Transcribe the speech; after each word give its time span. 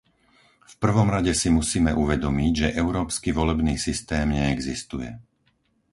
V 0.65 0.73
prvom 0.83 1.07
rade 1.15 1.29
si 1.41 1.47
musíme 1.57 1.91
uvedomiť, 2.03 2.51
že 2.61 2.73
európsky 2.83 3.29
volebný 3.39 3.75
systém 3.85 4.27
neexistuje. 4.37 5.09